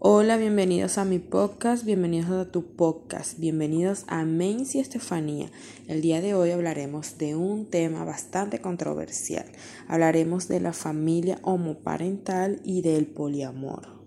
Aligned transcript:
Hola, 0.00 0.36
bienvenidos 0.36 0.96
a 0.96 1.04
mi 1.04 1.18
podcast, 1.18 1.84
bienvenidos 1.84 2.30
a 2.30 2.52
tu 2.52 2.76
podcast, 2.76 3.36
bienvenidos 3.40 4.04
a 4.06 4.24
Menci 4.24 4.78
Estefanía. 4.78 5.50
El 5.88 6.02
día 6.02 6.20
de 6.20 6.34
hoy 6.34 6.52
hablaremos 6.52 7.18
de 7.18 7.34
un 7.34 7.66
tema 7.66 8.04
bastante 8.04 8.60
controversial. 8.60 9.46
Hablaremos 9.88 10.46
de 10.46 10.60
la 10.60 10.72
familia 10.72 11.40
homoparental 11.42 12.60
y 12.62 12.82
del 12.82 13.06
poliamor. 13.06 13.97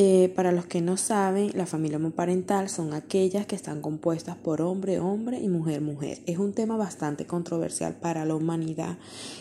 Eh, 0.00 0.32
para 0.36 0.52
los 0.52 0.64
que 0.66 0.80
no 0.80 0.96
saben, 0.96 1.50
la 1.54 1.66
familia 1.66 1.96
homoparental 1.96 2.68
son 2.68 2.94
aquellas 2.94 3.46
que 3.46 3.56
están 3.56 3.80
compuestas 3.80 4.36
por 4.36 4.62
hombre, 4.62 5.00
hombre 5.00 5.40
y 5.40 5.48
mujer, 5.48 5.80
mujer. 5.80 6.20
Es 6.24 6.38
un 6.38 6.52
tema 6.52 6.76
bastante 6.76 7.26
controversial 7.26 7.96
para 7.96 8.24
la 8.24 8.36
humanidad 8.36 8.96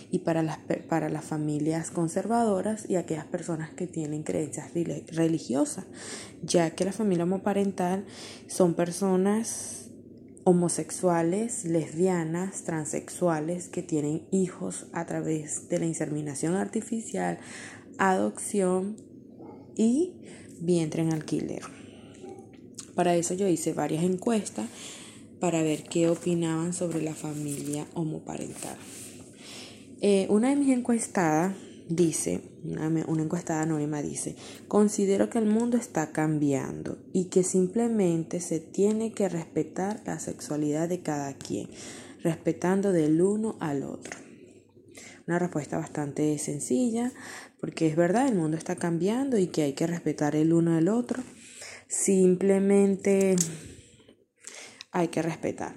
y 0.09 0.18
para 0.18 0.41
las, 0.41 0.57
para 0.89 1.09
las 1.09 1.25
familias 1.25 1.91
conservadoras 1.91 2.89
y 2.89 2.96
aquellas 2.96 3.28
personas 3.28 3.70
que 3.70 3.86
tienen 3.86 4.23
creencias 4.23 4.71
religiosas, 5.14 5.86
ya 6.41 6.71
que 6.71 6.86
la 6.86 6.92
familia 6.92 7.25
homoparental 7.25 8.05
son 8.47 8.74
personas 8.74 9.92
homosexuales, 10.43 11.65
lesbianas, 11.65 12.64
transexuales 12.64 13.68
que 13.68 13.83
tienen 13.83 14.24
hijos 14.32 14.87
a 14.92 15.05
través 15.05 15.69
de 15.69 15.78
la 15.78 15.86
inseminación 15.86 16.55
artificial, 16.55 17.37
adopción 18.00 18.97
y 19.75 20.14
vientre 20.61 21.02
en 21.02 21.14
alquiler. 21.14 21.61
Para 22.96 23.15
eso 23.15 23.34
yo 23.34 23.48
hice 23.48 23.74
varias 23.74 24.04
encuestas 24.04 24.68
para 25.39 25.61
ver 25.61 25.84
qué 25.84 26.10
opinaban 26.10 26.74
sobre 26.74 27.02
la 27.02 27.14
familia 27.14 27.86
homoparental. 27.93 28.78
Eh, 30.01 30.28
una 30.29 30.50
de 30.50 30.56
mis 30.56 30.70
encuestadas 30.70 31.56
dice, 31.89 32.42
una, 32.64 32.88
una, 33.08 33.23
encuestada 33.23 33.62
anónima 33.62 34.02
dice, 34.02 34.36
considero 34.67 35.30
que 35.30 35.38
el 35.38 35.45
mundo 35.45 35.78
está 35.78 36.12
cambiando 36.12 36.98
y 37.14 37.26
que 37.26 37.44
simplemente 37.44 38.39
se 38.39 38.59
tiene 38.59 39.14
que 39.14 39.30
respetar 39.30 40.02
la 40.06 40.20
sexualidad 40.20 40.90
de 40.90 41.02
cada 41.02 41.34
quien, 41.34 41.70
respetando 42.24 42.92
del 42.92 43.22
uno 43.22 43.58
al 43.59 43.84
otro. 43.84 44.18
Una 45.28 45.40
respuesta 45.40 45.78
bastante 45.78 46.38
sencilla, 46.38 47.12
porque 47.59 47.88
es 47.88 47.95
verdad, 47.95 48.27
el 48.27 48.36
mundo 48.36 48.58
está 48.58 48.75
cambiando 48.75 49.38
y 49.38 49.47
que 49.47 49.63
hay 49.63 49.73
que 49.73 49.88
respetar 49.88 50.36
el 50.36 50.53
uno 50.53 50.75
al 50.77 50.88
otro. 50.88 51.23
Simplemente 51.88 53.36
hay 54.91 55.08
que 55.08 55.22
respetar. 55.22 55.75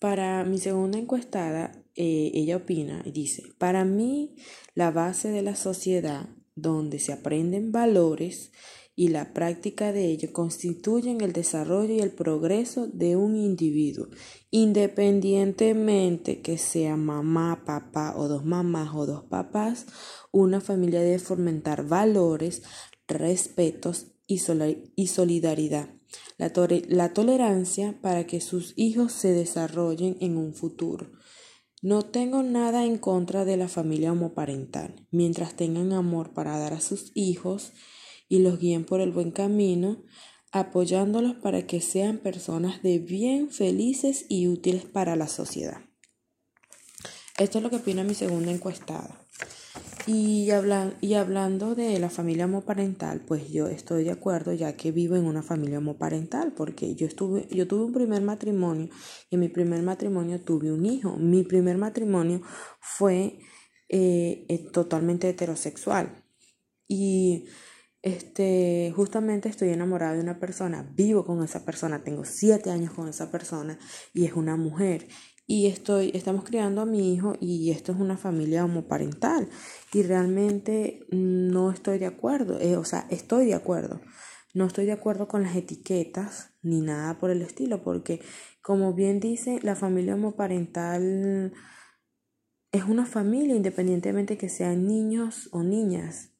Para 0.00 0.44
mi 0.44 0.58
segunda 0.58 0.98
encuestada, 0.98 1.72
eh, 1.94 2.32
ella 2.34 2.56
opina 2.56 3.02
y 3.04 3.12
dice, 3.12 3.42
para 3.58 3.84
mí 3.84 4.36
la 4.74 4.90
base 4.90 5.30
de 5.30 5.42
la 5.42 5.56
sociedad 5.56 6.28
donde 6.56 6.98
se 6.98 7.12
aprenden 7.12 7.72
valores 7.72 8.52
y 8.96 9.08
la 9.08 9.32
práctica 9.32 9.92
de 9.92 10.06
ello 10.06 10.32
constituyen 10.32 11.20
el 11.20 11.32
desarrollo 11.32 11.94
y 11.94 12.00
el 12.00 12.12
progreso 12.12 12.86
de 12.86 13.16
un 13.16 13.36
individuo, 13.36 14.06
independientemente 14.50 16.40
que 16.40 16.58
sea 16.58 16.96
mamá, 16.96 17.64
papá 17.64 18.14
o 18.16 18.28
dos 18.28 18.44
mamás 18.44 18.94
o 18.94 19.06
dos 19.06 19.24
papás, 19.24 19.86
una 20.30 20.60
familia 20.60 21.00
debe 21.00 21.18
fomentar 21.18 21.86
valores, 21.86 22.62
respetos 23.08 24.06
y, 24.26 24.38
solidaridad. 24.38 25.90
La, 26.38 26.52
la 26.88 27.12
tolerancia 27.12 27.98
para 28.00 28.26
que 28.26 28.40
sus 28.40 28.74
hijos 28.76 29.12
se 29.12 29.32
desarrollen 29.32 30.16
en 30.20 30.36
un 30.36 30.54
futuro. 30.54 31.10
No 31.82 32.02
tengo 32.02 32.42
nada 32.42 32.86
en 32.86 32.96
contra 32.96 33.44
de 33.44 33.56
la 33.56 33.68
familia 33.68 34.12
homoparental, 34.12 35.06
mientras 35.10 35.54
tengan 35.54 35.92
amor 35.92 36.32
para 36.32 36.56
dar 36.58 36.72
a 36.72 36.80
sus 36.80 37.10
hijos 37.14 37.72
y 38.28 38.38
los 38.38 38.58
guíen 38.58 38.84
por 38.84 39.00
el 39.00 39.12
buen 39.12 39.30
camino, 39.30 40.02
apoyándolos 40.52 41.34
para 41.36 41.66
que 41.66 41.80
sean 41.80 42.18
personas 42.18 42.82
de 42.82 42.98
bien, 42.98 43.50
felices 43.50 44.26
y 44.28 44.46
útiles 44.48 44.84
para 44.84 45.16
la 45.16 45.28
sociedad. 45.28 45.80
Esto 47.38 47.58
es 47.58 47.64
lo 47.64 47.70
que 47.70 47.76
opina 47.76 48.04
mi 48.04 48.14
segunda 48.14 48.52
encuestada. 48.52 49.20
Y, 50.06 50.48
y 51.00 51.14
hablando 51.14 51.74
de 51.74 51.98
la 51.98 52.10
familia 52.10 52.44
homoparental, 52.44 53.20
pues 53.20 53.50
yo 53.50 53.68
estoy 53.68 54.04
de 54.04 54.10
acuerdo 54.10 54.52
ya 54.52 54.76
que 54.76 54.92
vivo 54.92 55.16
en 55.16 55.24
una 55.24 55.42
familia 55.42 55.78
homoparental, 55.78 56.52
porque 56.52 56.94
yo, 56.94 57.06
estuve, 57.06 57.48
yo 57.50 57.66
tuve 57.66 57.84
un 57.86 57.92
primer 57.92 58.20
matrimonio 58.20 58.90
y 59.30 59.36
en 59.36 59.40
mi 59.40 59.48
primer 59.48 59.82
matrimonio 59.82 60.40
tuve 60.40 60.70
un 60.70 60.84
hijo. 60.84 61.16
Mi 61.16 61.42
primer 61.42 61.78
matrimonio 61.78 62.42
fue 62.80 63.38
eh, 63.88 64.44
eh, 64.48 64.58
totalmente 64.72 65.28
heterosexual. 65.28 66.22
Y 66.86 67.46
este, 68.04 68.92
justamente 68.94 69.48
estoy 69.48 69.70
enamorada 69.70 70.12
de 70.12 70.20
una 70.20 70.38
persona, 70.38 70.92
vivo 70.94 71.24
con 71.24 71.42
esa 71.42 71.64
persona, 71.64 72.04
tengo 72.04 72.26
siete 72.26 72.70
años 72.70 72.92
con 72.92 73.08
esa 73.08 73.30
persona 73.30 73.78
y 74.12 74.26
es 74.26 74.34
una 74.34 74.56
mujer. 74.56 75.08
Y 75.46 75.68
estoy, 75.68 76.10
estamos 76.12 76.44
criando 76.44 76.82
a 76.82 76.86
mi 76.86 77.14
hijo 77.14 77.34
y 77.40 77.70
esto 77.70 77.92
es 77.92 77.98
una 77.98 78.18
familia 78.18 78.66
homoparental. 78.66 79.48
Y 79.94 80.02
realmente 80.02 81.06
no 81.10 81.70
estoy 81.70 81.98
de 81.98 82.04
acuerdo, 82.04 82.60
eh, 82.60 82.76
o 82.76 82.84
sea, 82.84 83.06
estoy 83.08 83.46
de 83.46 83.54
acuerdo. 83.54 84.02
No 84.52 84.66
estoy 84.66 84.84
de 84.84 84.92
acuerdo 84.92 85.26
con 85.26 85.42
las 85.42 85.56
etiquetas 85.56 86.50
ni 86.62 86.82
nada 86.82 87.18
por 87.18 87.30
el 87.30 87.40
estilo, 87.40 87.82
porque 87.82 88.20
como 88.60 88.92
bien 88.92 89.18
dice, 89.18 89.60
la 89.62 89.76
familia 89.76 90.14
homoparental 90.14 91.54
es 92.70 92.84
una 92.84 93.06
familia 93.06 93.56
independientemente 93.56 94.36
que 94.36 94.50
sean 94.50 94.86
niños 94.86 95.48
o 95.52 95.62
niñas 95.62 96.33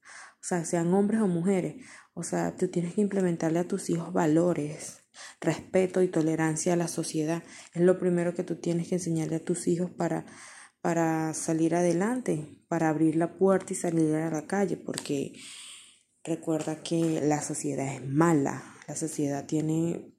o 0.44 0.46
sea, 0.46 0.62
sean 0.66 0.92
hombres 0.92 1.22
o 1.22 1.26
mujeres. 1.26 1.76
O 2.12 2.22
sea, 2.22 2.54
tú 2.54 2.68
tienes 2.68 2.92
que 2.92 3.00
implementarle 3.00 3.60
a 3.60 3.66
tus 3.66 3.88
hijos 3.88 4.12
valores, 4.12 4.98
respeto 5.40 6.02
y 6.02 6.08
tolerancia 6.08 6.74
a 6.74 6.76
la 6.76 6.86
sociedad. 6.86 7.42
Es 7.72 7.80
lo 7.80 7.98
primero 7.98 8.34
que 8.34 8.44
tú 8.44 8.56
tienes 8.56 8.88
que 8.88 8.96
enseñarle 8.96 9.36
a 9.36 9.44
tus 9.44 9.66
hijos 9.66 9.90
para, 9.90 10.26
para 10.82 11.32
salir 11.32 11.74
adelante, 11.74 12.60
para 12.68 12.90
abrir 12.90 13.16
la 13.16 13.38
puerta 13.38 13.72
y 13.72 13.76
salir 13.76 14.14
a 14.16 14.30
la 14.30 14.46
calle, 14.46 14.76
porque 14.76 15.32
recuerda 16.22 16.82
que 16.82 17.22
la 17.22 17.40
sociedad 17.40 17.94
es 17.94 18.06
mala, 18.06 18.62
la 18.86 18.96
sociedad 18.96 19.46
tiene, 19.46 20.12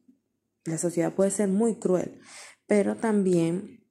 la 0.63 0.79
sociedad 0.79 1.13
puede 1.13 1.29
ser 1.29 1.49
muy 1.49 1.75
cruel, 1.75 2.19
pero 2.65 2.95
también 2.95 3.84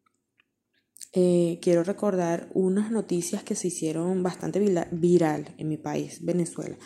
eh, 1.16 1.60
quiero 1.62 1.84
recordar 1.84 2.50
unas 2.54 2.90
noticias 2.90 3.44
que 3.44 3.54
se 3.54 3.68
hicieron 3.68 4.24
bastante 4.24 4.58
viral 4.90 5.54
en 5.58 5.68
mi 5.68 5.76
país, 5.76 6.24
Venezuela, 6.24 6.76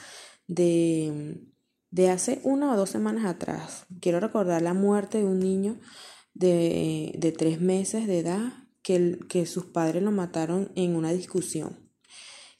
de, 0.47 1.41
de 1.91 2.11
hace 2.11 2.41
una 2.45 2.75
o 2.75 2.77
dos 2.77 2.91
semanas 2.91 3.25
atrás. 3.25 3.87
Quiero 4.03 4.21
recordar 4.21 4.61
la 4.61 4.75
muerte 4.75 5.17
de 5.17 5.25
un 5.25 5.39
niño 5.39 5.81
de, 6.35 7.15
de 7.17 7.33
tres 7.33 7.63
meses 7.63 8.07
de 8.07 8.19
edad 8.19 8.53
que, 8.83 9.19
que 9.31 9.47
sus 9.47 9.65
padres 9.65 10.03
lo 10.03 10.13
mataron 10.13 10.73
en 10.75 10.95
una 10.95 11.11
discusión 11.13 11.91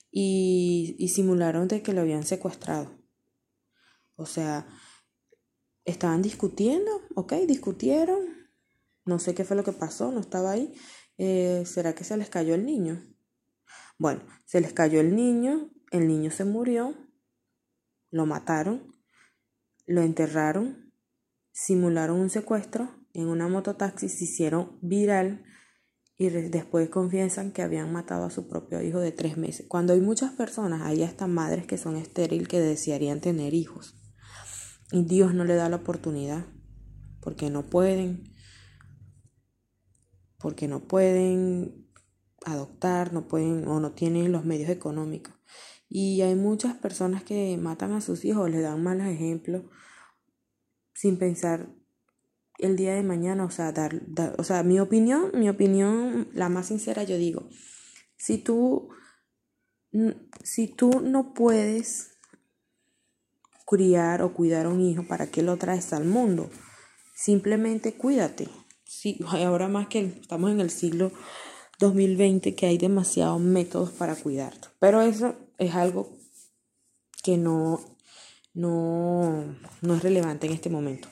y, 0.09 0.95
y 0.97 1.09
simularon 1.09 1.67
de 1.67 1.83
que 1.83 1.93
lo 1.93 2.01
habían 2.01 2.23
secuestrado. 2.23 2.97
O 4.15 4.25
sea, 4.25 4.67
estaban 5.85 6.23
discutiendo, 6.23 6.89
ok, 7.13 7.33
discutieron, 7.47 8.49
no 9.05 9.19
sé 9.19 9.35
qué 9.35 9.45
fue 9.45 9.55
lo 9.55 9.63
que 9.63 9.71
pasó, 9.71 10.11
no 10.11 10.19
estaba 10.19 10.49
ahí, 10.49 10.73
eh, 11.19 11.63
¿será 11.65 11.93
que 11.93 12.03
se 12.03 12.17
les 12.17 12.29
cayó 12.29 12.55
el 12.55 12.65
niño? 12.65 13.03
Bueno, 13.97 14.21
se 14.45 14.61
les 14.61 14.73
cayó 14.73 15.01
el 15.01 15.15
niño, 15.15 15.69
el 15.91 16.07
niño 16.07 16.31
se 16.31 16.45
murió, 16.45 16.95
lo 18.09 18.25
mataron, 18.25 18.95
lo 19.85 20.01
enterraron, 20.01 20.93
simularon 21.51 22.19
un 22.19 22.29
secuestro 22.29 22.89
en 23.13 23.27
una 23.27 23.49
mototaxi, 23.49 24.07
se 24.07 24.23
hicieron 24.23 24.79
viral 24.81 25.43
y 26.17 26.29
después 26.29 26.89
confiesan 26.89 27.51
que 27.51 27.61
habían 27.61 27.91
matado 27.91 28.25
a 28.25 28.29
su 28.29 28.47
propio 28.47 28.81
hijo 28.81 28.99
de 28.99 29.11
tres 29.11 29.37
meses. 29.37 29.65
Cuando 29.67 29.93
hay 29.93 29.99
muchas 30.01 30.31
personas, 30.31 30.81
hay 30.83 31.03
hasta 31.03 31.27
madres 31.27 31.65
que 31.67 31.77
son 31.77 31.97
estéril 31.97 32.47
que 32.47 32.59
desearían 32.59 33.19
tener 33.19 33.53
hijos. 33.53 33.95
Y 34.91 35.03
Dios 35.03 35.33
no 35.33 35.43
le 35.43 35.55
da 35.55 35.69
la 35.69 35.77
oportunidad 35.77 36.45
porque 37.21 37.49
no 37.49 37.65
pueden, 37.65 38.33
porque 40.39 40.67
no 40.67 40.79
pueden 40.79 41.87
adoptar, 42.45 43.13
no 43.13 43.27
pueden 43.27 43.67
o 43.67 43.79
no 43.79 43.91
tienen 43.91 44.31
los 44.31 44.45
medios 44.45 44.69
económicos. 44.69 45.33
Y 45.89 46.21
hay 46.21 46.35
muchas 46.35 46.75
personas 46.75 47.23
que 47.23 47.57
matan 47.57 47.93
a 47.93 48.01
sus 48.01 48.23
hijos, 48.25 48.49
les 48.49 48.61
dan 48.61 48.81
malos 48.81 49.07
ejemplos 49.07 49.63
sin 50.93 51.17
pensar 51.17 51.69
el 52.59 52.75
día 52.75 52.93
de 52.93 53.03
mañana, 53.03 53.45
o 53.45 53.51
sea, 53.51 53.71
dar, 53.71 54.01
o 54.37 54.43
sea, 54.43 54.63
mi 54.63 54.79
opinión, 54.79 55.31
mi 55.33 55.49
opinión, 55.49 56.27
la 56.33 56.49
más 56.49 56.67
sincera, 56.67 57.03
yo 57.03 57.17
digo, 57.17 57.47
si 58.17 58.37
tú, 58.37 58.89
si 60.43 60.67
tú 60.67 61.01
no 61.01 61.33
puedes 61.33 62.17
criar 63.65 64.21
o 64.21 64.33
cuidar 64.33 64.65
a 64.65 64.69
un 64.69 64.81
hijo, 64.81 65.03
¿para 65.07 65.27
qué 65.27 65.41
lo 65.41 65.57
traes 65.57 65.93
al 65.93 66.03
mundo? 66.03 66.49
Simplemente 67.15 67.93
cuídate, 67.93 68.49
sí, 68.89 69.19
ahora 69.27 69.67
más 69.67 69.87
que 69.87 69.99
estamos 69.99 70.51
en 70.51 70.59
el 70.59 70.71
siglo 70.71 71.11
2020 71.79 72.55
que 72.55 72.65
hay 72.65 72.77
demasiados 72.77 73.39
métodos 73.39 73.91
para 73.91 74.15
cuidarte. 74.15 74.67
Pero 74.79 75.01
eso 75.01 75.35
es 75.57 75.75
algo 75.75 76.09
que 77.23 77.37
no, 77.37 77.79
no, 78.53 79.45
no 79.81 79.95
es 79.95 80.03
relevante 80.03 80.47
en 80.47 80.53
este 80.53 80.69
momento. 80.69 81.07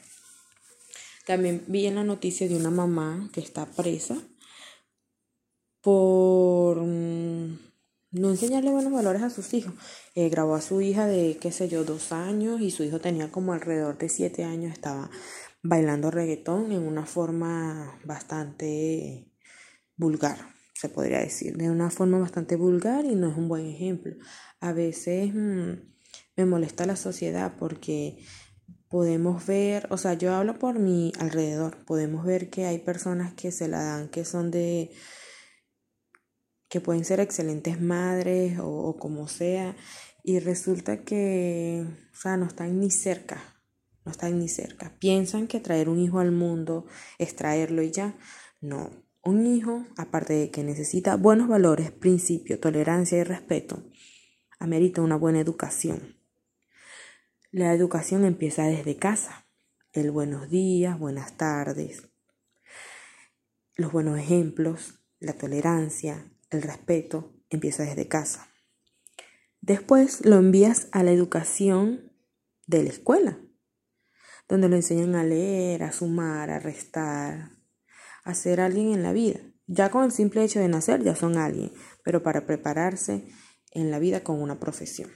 También 1.26 1.64
vi 1.68 1.86
en 1.86 1.96
la 1.96 2.04
noticia 2.04 2.48
de 2.48 2.56
una 2.56 2.70
mamá 2.70 3.30
que 3.34 3.42
está 3.42 3.66
presa 3.66 4.18
por 5.82 6.78
mm, 6.78 7.60
no 8.12 8.30
enseñarle 8.30 8.72
buenos 8.72 8.94
valores 8.94 9.22
a 9.22 9.30
sus 9.30 9.54
hijos. 9.54 9.74
Eh, 10.16 10.30
grabó 10.30 10.56
a 10.56 10.62
su 10.62 10.82
hija 10.82 11.06
de, 11.06 11.38
qué 11.40 11.52
sé 11.52 11.68
yo, 11.68 11.84
dos 11.84 12.12
años 12.12 12.62
y 12.62 12.72
su 12.72 12.84
hijo 12.84 13.00
tenía 13.00 13.30
como 13.30 13.54
alrededor 13.54 13.98
de 13.98 14.10
siete 14.10 14.46
años, 14.46 14.72
estaba 14.72 15.10
bailando 15.68 16.12
reggaetón 16.12 16.72
en 16.72 16.82
una 16.82 17.06
forma 17.06 18.00
bastante 18.06 19.30
vulgar, 19.98 20.38
se 20.74 20.88
podría 20.88 21.20
decir, 21.20 21.58
de 21.58 21.70
una 21.70 21.90
forma 21.90 22.20
bastante 22.20 22.56
vulgar 22.56 23.04
y 23.04 23.16
no 23.16 23.30
es 23.30 23.38
un 23.38 23.50
buen 23.50 23.66
ejemplo. 23.66 24.16
A 24.62 24.72
veces 24.72 25.34
mm, 25.34 25.74
me 26.38 26.46
molesta 26.46 26.86
la 26.86 26.96
sociedad 26.96 27.54
porque 27.60 28.18
podemos 28.88 29.46
ver, 29.46 29.88
o 29.90 29.98
sea, 29.98 30.14
yo 30.14 30.34
hablo 30.34 30.58
por 30.58 30.80
mi 30.80 31.12
alrededor, 31.20 31.84
podemos 31.84 32.26
ver 32.26 32.50
que 32.50 32.66
hay 32.66 32.80
personas 32.80 33.34
que 33.34 33.52
se 33.52 33.68
la 33.68 33.84
dan, 33.84 34.08
que 34.08 34.24
son 34.24 34.52
de, 34.52 34.92
que 36.70 36.80
pueden 36.80 37.04
ser 37.04 37.20
excelentes 37.20 37.82
madres 37.82 38.58
o, 38.60 38.70
o 38.70 38.98
como 38.98 39.28
sea, 39.28 39.76
y 40.24 40.40
resulta 40.40 41.04
que, 41.04 41.86
o 42.14 42.16
sea, 42.16 42.38
no 42.38 42.46
están 42.46 42.80
ni 42.80 42.90
cerca, 42.90 43.57
no 44.08 44.12
están 44.12 44.40
ni 44.40 44.48
cerca. 44.48 44.96
Piensan 45.00 45.48
que 45.48 45.60
traer 45.60 45.90
un 45.90 46.00
hijo 46.00 46.20
al 46.20 46.32
mundo 46.32 46.86
es 47.18 47.36
traerlo 47.36 47.82
y 47.82 47.92
ya. 47.92 48.16
No, 48.62 48.90
un 49.22 49.46
hijo, 49.46 49.86
aparte 49.98 50.34
de 50.34 50.50
que 50.50 50.64
necesita 50.64 51.18
buenos 51.18 51.50
valores, 51.50 51.92
principios, 51.92 52.62
tolerancia 52.62 53.18
y 53.18 53.24
respeto, 53.26 53.84
amerita 54.60 55.02
una 55.02 55.18
buena 55.18 55.42
educación. 55.42 56.16
La 57.52 57.74
educación 57.74 58.24
empieza 58.24 58.64
desde 58.64 58.96
casa. 58.96 59.46
El 59.92 60.12
buenos 60.12 60.50
días, 60.50 60.98
buenas 60.98 61.36
tardes, 61.36 62.08
los 63.76 63.92
buenos 63.92 64.18
ejemplos, 64.18 65.02
la 65.20 65.34
tolerancia, 65.34 66.32
el 66.50 66.62
respeto, 66.62 67.34
empieza 67.50 67.84
desde 67.84 68.08
casa. 68.08 68.48
Después 69.60 70.26
lo 70.26 70.38
envías 70.38 70.88
a 70.94 71.04
la 71.04 71.12
educación 71.12 72.14
de 72.68 72.84
la 72.84 72.90
escuela, 72.90 73.38
donde 74.48 74.70
lo 74.70 74.76
enseñan 74.76 75.16
a 75.16 75.24
leer, 75.24 75.84
a 75.84 75.92
sumar, 75.92 76.50
a 76.50 76.60
restar, 76.60 77.52
a 78.24 78.34
ser 78.34 78.62
alguien 78.62 78.94
en 78.94 79.04
la 79.04 79.14
vida. 79.14 79.40
Ya 79.68 79.90
con 79.90 80.06
el 80.06 80.12
simple 80.12 80.44
hecho 80.44 80.60
de 80.60 80.70
nacer 80.70 81.04
ya 81.04 81.16
son 81.16 81.38
alguien, 81.38 81.72
pero 82.04 82.24
para 82.24 82.46
prepararse 82.46 83.28
en 83.72 83.92
la 83.92 84.00
vida 84.00 84.24
con 84.24 84.42
una 84.42 84.60
profesión. 84.60 85.10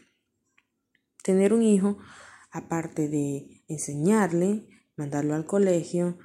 Tener 1.24 1.54
un 1.54 1.64
hijo, 1.64 1.98
aparte 2.52 3.08
de 3.08 3.64
enseñarle, 3.68 4.68
mandarlo 4.98 5.36
al 5.36 5.46
colegio, 5.46 6.18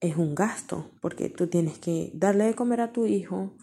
es 0.00 0.16
un 0.16 0.34
gasto, 0.34 0.92
porque 1.00 1.30
tú 1.30 1.46
tienes 1.46 1.78
que 1.78 2.10
darle 2.14 2.44
de 2.44 2.54
comer 2.54 2.82
a 2.82 2.92
tu 2.92 3.06
hijo, 3.06 3.56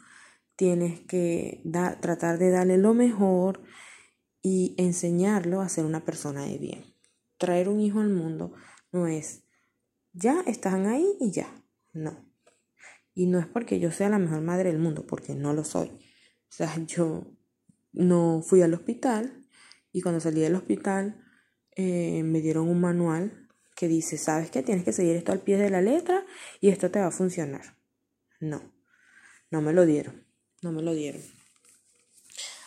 tienes 0.56 1.02
que 1.02 1.62
tratar 2.02 2.40
de 2.40 2.50
darle 2.50 2.78
lo 2.78 2.94
mejor 2.94 3.62
y 4.42 4.76
enseñarlo 4.78 5.62
a 5.62 5.70
ser 5.70 5.86
una 5.86 6.04
persona 6.04 6.44
de 6.44 6.58
bien. 6.58 6.93
Traer 7.44 7.68
un 7.68 7.82
hijo 7.82 8.00
al 8.00 8.08
mundo 8.08 8.54
no 8.94 9.06
es, 9.06 9.44
ya 10.14 10.40
están 10.48 10.86
ahí 10.86 11.06
y 11.20 11.30
ya, 11.30 11.54
no. 11.92 12.26
Y 13.14 13.26
no 13.26 13.38
es 13.38 13.48
porque 13.48 13.82
yo 13.82 13.92
sea 13.92 14.08
la 14.08 14.18
mejor 14.18 14.40
madre 14.40 14.72
del 14.72 14.80
mundo, 14.80 15.06
porque 15.06 15.36
no 15.36 15.52
lo 15.52 15.66
soy. 15.66 15.90
O 15.90 16.56
sea, 16.56 16.74
yo 16.86 17.26
no 17.92 18.42
fui 18.42 18.62
al 18.62 18.74
hospital 18.74 19.46
y 19.92 20.00
cuando 20.00 20.22
salí 20.22 20.40
del 20.40 20.56
hospital 20.56 21.22
eh, 21.76 22.24
me 22.24 22.40
dieron 22.40 22.70
un 22.70 22.80
manual 22.80 23.50
que 23.76 23.90
dice, 23.90 24.18
sabes 24.18 24.50
que 24.50 24.64
tienes 24.64 24.86
que 24.86 24.94
seguir 24.94 25.18
esto 25.18 25.34
al 25.34 25.42
pie 25.42 25.58
de 25.58 25.70
la 25.70 25.82
letra 25.82 26.26
y 26.62 26.70
esto 26.70 26.92
te 26.92 27.02
va 27.02 27.08
a 27.08 27.12
funcionar. 27.12 27.76
No, 28.40 28.72
no 29.52 29.62
me 29.62 29.74
lo 29.74 29.86
dieron, 29.86 30.26
no 30.62 30.72
me 30.72 30.82
lo 30.82 30.94
dieron. 30.94 31.22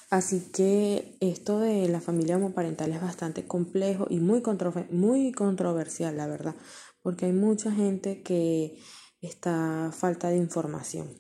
Así 0.08 0.52
que 0.52 1.16
esto 1.20 1.58
de 1.58 1.88
la 1.88 2.00
familia 2.00 2.36
homoparental 2.36 2.92
es 2.92 3.00
bastante 3.00 3.46
complejo 3.46 4.06
y 4.08 4.20
muy, 4.20 4.42
muy 4.90 5.32
controversial, 5.32 6.16
la 6.16 6.28
verdad, 6.28 6.54
porque 7.02 7.26
hay 7.26 7.32
mucha 7.32 7.72
gente 7.72 8.22
que 8.22 8.78
está 9.20 9.90
falta 9.92 10.28
de 10.28 10.36
información, 10.36 11.18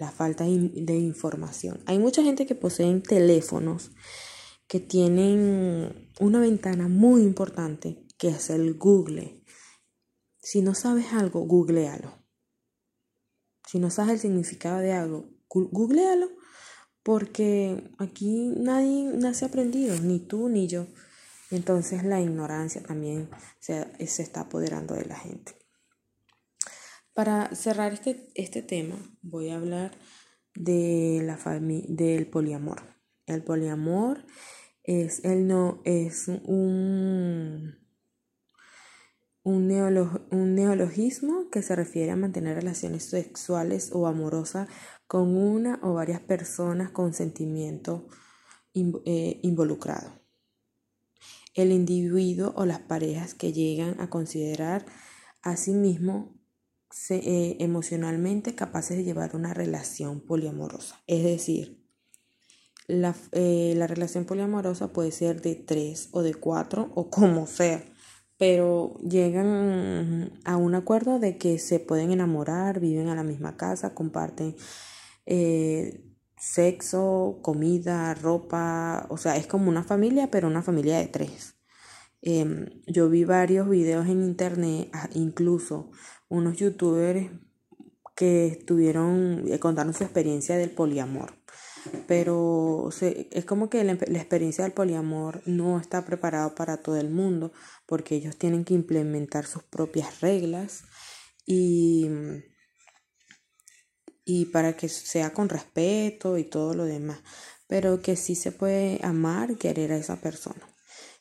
la 0.00 0.10
falta 0.10 0.44
de 0.44 0.96
información. 0.96 1.80
Hay 1.86 1.98
mucha 1.98 2.22
gente 2.22 2.44
que 2.46 2.56
poseen 2.56 3.02
teléfonos 3.02 3.92
que 4.66 4.80
tienen 4.80 6.10
una 6.18 6.40
ventana 6.40 6.88
muy 6.88 7.22
importante 7.22 8.04
que 8.18 8.28
es 8.28 8.50
el 8.50 8.74
Google. 8.74 9.44
Si 10.38 10.62
no 10.62 10.74
sabes 10.74 11.12
algo, 11.12 11.42
googlealo. 11.42 12.12
Si 13.66 13.78
no 13.78 13.90
sabes 13.90 14.14
el 14.14 14.20
significado 14.20 14.78
de 14.78 14.92
algo, 14.92 15.28
googlealo. 15.48 16.30
Porque 17.04 17.92
aquí 17.98 18.52
nadie 18.56 19.12
nace 19.14 19.44
aprendido, 19.44 19.94
ni 20.00 20.18
tú 20.18 20.48
ni 20.48 20.66
yo. 20.66 20.86
Entonces 21.50 22.02
la 22.02 22.20
ignorancia 22.20 22.82
también 22.82 23.28
se, 23.60 23.86
se 24.06 24.22
está 24.22 24.40
apoderando 24.40 24.94
de 24.94 25.04
la 25.04 25.16
gente. 25.16 25.54
Para 27.12 27.54
cerrar 27.54 27.92
este, 27.92 28.28
este 28.34 28.62
tema, 28.62 28.96
voy 29.22 29.50
a 29.50 29.56
hablar 29.56 29.92
de 30.54 31.20
la 31.22 31.36
del 31.60 32.26
poliamor. 32.26 32.82
El 33.26 33.44
poliamor 33.44 34.26
es, 34.82 35.24
el 35.24 35.46
no, 35.46 35.80
es 35.84 36.28
un, 36.28 37.83
un, 39.44 39.70
un 40.30 40.54
neologismo 40.54 41.50
que 41.50 41.62
se 41.62 41.76
refiere 41.76 42.10
a 42.10 42.16
mantener 42.16 42.56
relaciones 42.56 43.04
sexuales 43.04 43.90
o 43.92 44.06
amorosas 44.06 44.68
con 45.06 45.36
una 45.36 45.78
o 45.82 45.94
varias 45.94 46.20
personas 46.20 46.90
con 46.90 47.12
sentimiento 47.12 48.08
eh, 48.74 49.38
involucrado. 49.42 50.18
El 51.54 51.70
individuo 51.70 52.52
o 52.56 52.64
las 52.64 52.80
parejas 52.80 53.34
que 53.34 53.52
llegan 53.52 54.00
a 54.00 54.10
considerar 54.10 54.84
a 55.42 55.56
sí 55.56 55.72
mismo 55.72 56.34
eh, 57.10 57.56
emocionalmente 57.60 58.54
capaces 58.54 58.96
de 58.96 59.04
llevar 59.04 59.36
una 59.36 59.52
relación 59.52 60.20
poliamorosa. 60.20 61.00
Es 61.06 61.22
decir, 61.22 61.84
la, 62.86 63.14
eh, 63.32 63.74
la 63.76 63.86
relación 63.86 64.24
poliamorosa 64.24 64.92
puede 64.92 65.12
ser 65.12 65.42
de 65.42 65.54
tres 65.54 66.08
o 66.12 66.22
de 66.22 66.34
cuatro 66.34 66.90
o 66.94 67.10
como 67.10 67.46
sea, 67.46 67.84
pero 68.38 68.96
llegan 68.98 70.32
a 70.44 70.56
un 70.56 70.74
acuerdo 70.74 71.18
de 71.18 71.38
que 71.38 71.58
se 71.58 71.80
pueden 71.80 72.10
enamorar, 72.12 72.80
viven 72.80 73.08
a 73.08 73.14
la 73.14 73.22
misma 73.22 73.56
casa, 73.56 73.94
comparten 73.94 74.56
eh, 75.26 76.04
sexo, 76.38 77.38
comida, 77.42 78.14
ropa, 78.14 79.06
o 79.08 79.16
sea, 79.16 79.36
es 79.36 79.46
como 79.46 79.68
una 79.70 79.84
familia, 79.84 80.30
pero 80.30 80.48
una 80.48 80.62
familia 80.62 80.98
de 80.98 81.06
tres. 81.06 81.56
Em, 82.22 82.82
yo 82.86 83.08
vi 83.10 83.24
varios 83.24 83.68
videos 83.68 84.06
en 84.08 84.22
internet, 84.22 84.88
ah, 84.92 85.08
incluso 85.14 85.90
unos 86.28 86.56
youtubers 86.56 87.30
que 88.16 88.46
estuvieron 88.46 89.44
eh, 89.48 89.58
contando 89.58 89.92
su 89.92 90.04
experiencia 90.04 90.56
del 90.56 90.70
poliamor 90.70 91.43
pero 92.06 92.90
es 93.00 93.44
como 93.44 93.68
que 93.68 93.84
la, 93.84 93.92
experiencia 93.92 94.64
del 94.64 94.72
poliamor 94.72 95.42
no 95.46 95.78
está 95.78 96.04
preparado 96.04 96.54
para 96.54 96.78
todo 96.78 96.96
el 96.96 97.10
mundo 97.10 97.52
porque 97.86 98.14
ellos 98.14 98.36
tienen 98.36 98.64
que 98.64 98.74
implementar 98.74 99.46
sus 99.46 99.62
propias 99.62 100.20
reglas 100.20 100.84
y, 101.46 102.08
y 104.24 104.46
para 104.46 104.76
que 104.76 104.88
sea 104.88 105.32
con 105.32 105.48
respeto 105.48 106.38
y 106.38 106.44
todo 106.44 106.74
lo 106.74 106.84
demás, 106.84 107.20
pero 107.66 108.00
que 108.00 108.16
sí 108.16 108.34
se 108.34 108.52
puede 108.52 109.00
amar, 109.02 109.56
querer 109.56 109.92
a 109.92 109.96
esa 109.96 110.20
persona. 110.20 110.68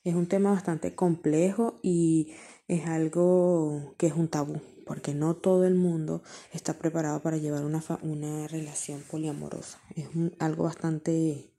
Es 0.04 0.16
un 0.16 0.28
tema 0.28 0.52
bastante 0.52 0.96
complejo 0.96 1.80
y 1.82 2.34
es 2.68 2.86
algo 2.88 3.96
que 3.98 4.08
es 4.08 4.14
un 4.14 4.28
tabú 4.28 4.62
porque 4.86 5.14
no 5.14 5.36
todo 5.36 5.66
el 5.66 5.76
mundo 5.76 6.24
está 6.52 6.74
preparado 6.74 7.22
para 7.22 7.38
llevar 7.38 7.66
una, 7.66 7.84
una 8.02 8.48
relación 8.48 9.02
poliamorosa. 9.10 9.80
Es 9.96 10.08
algo 10.40 10.64
bastante 10.64 11.54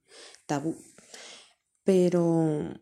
tabú. 0.47 0.77
Pero 1.85 2.81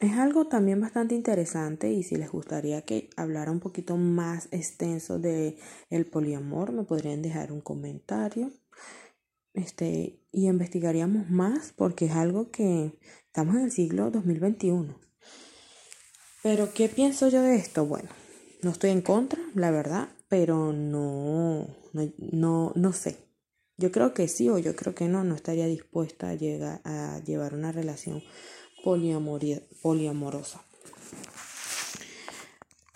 es 0.00 0.18
algo 0.18 0.48
también 0.48 0.80
bastante 0.80 1.14
interesante 1.14 1.92
y 1.92 2.02
si 2.02 2.16
les 2.16 2.30
gustaría 2.30 2.82
que 2.82 3.08
hablara 3.16 3.52
un 3.52 3.60
poquito 3.60 3.96
más 3.96 4.48
extenso 4.50 5.18
de 5.20 5.56
el 5.90 6.06
poliamor, 6.06 6.72
me 6.72 6.82
podrían 6.82 7.22
dejar 7.22 7.52
un 7.52 7.60
comentario. 7.60 8.50
Este, 9.54 10.18
y 10.32 10.48
investigaríamos 10.48 11.30
más 11.30 11.72
porque 11.76 12.06
es 12.06 12.12
algo 12.12 12.50
que 12.50 12.98
estamos 13.26 13.54
en 13.54 13.62
el 13.62 13.70
siglo 13.70 14.10
2021. 14.10 14.98
Pero 16.42 16.74
¿qué 16.74 16.88
pienso 16.88 17.28
yo 17.28 17.40
de 17.42 17.54
esto? 17.54 17.86
Bueno, 17.86 18.08
no 18.62 18.70
estoy 18.70 18.90
en 18.90 19.02
contra, 19.02 19.40
la 19.54 19.70
verdad, 19.70 20.08
pero 20.28 20.72
no, 20.72 21.66
no, 21.92 22.72
no, 22.74 22.92
sé. 22.92 23.18
Yo 23.76 23.90
creo 23.90 24.14
que 24.14 24.28
sí 24.28 24.48
o 24.48 24.58
yo 24.58 24.74
creo 24.76 24.94
que 24.94 25.08
no, 25.08 25.24
no 25.24 25.34
estaría 25.34 25.66
dispuesta 25.66 26.30
a, 26.30 26.34
llegar, 26.34 26.80
a 26.84 27.20
llevar 27.24 27.54
una 27.54 27.72
relación 27.72 28.22
poliamorosa. 28.84 30.62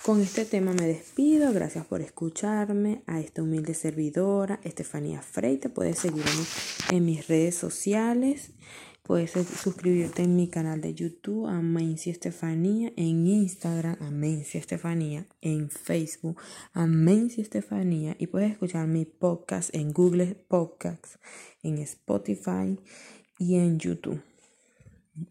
Con 0.07 0.21
este 0.21 0.45
tema 0.45 0.73
me 0.73 0.87
despido. 0.87 1.53
Gracias 1.53 1.85
por 1.85 2.01
escucharme. 2.01 3.03
A 3.09 3.19
esta 3.19 3.43
humilde 3.43 3.75
servidora, 3.75 4.61
Estefanía 4.63 5.21
Freite. 5.21 5.69
Puedes 5.69 5.99
seguirme 5.99 6.31
en 6.93 7.05
mis 7.05 7.27
redes 7.27 7.57
sociales. 7.57 8.53
Puedes 9.07 9.31
suscribirte 9.31 10.25
en 10.25 10.35
mi 10.35 10.49
canal 10.49 10.81
de 10.81 10.93
YouTube, 10.93 11.47
Amencia 11.47 12.11
Estefanía, 12.11 12.93
en 12.97 13.25
Instagram, 13.25 13.97
Amencia 14.01 14.59
Estefanía, 14.59 15.29
en 15.41 15.71
Facebook, 15.71 16.41
Amencia 16.73 17.41
Estefanía. 17.41 18.17
Y 18.19 18.27
puedes 18.27 18.51
escuchar 18.51 18.89
mi 18.89 19.05
podcast 19.05 19.73
en 19.77 19.93
Google 19.93 20.35
Podcasts, 20.35 21.21
en 21.63 21.79
Spotify 21.79 22.81
y 23.39 23.55
en 23.55 23.79
YouTube. 23.79 24.21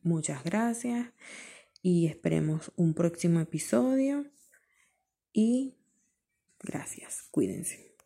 Muchas 0.03 0.41
gracias 0.45 1.09
y 1.81 2.07
esperemos 2.07 2.71
un 2.77 2.93
próximo 2.93 3.41
episodio 3.41 4.25
y 5.33 5.75
gracias, 6.63 7.27
cuídense. 7.29 7.94